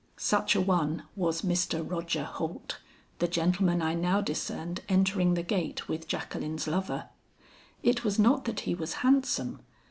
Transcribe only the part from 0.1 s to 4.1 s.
Such a one was Mr. Roger Holt, the gentleman I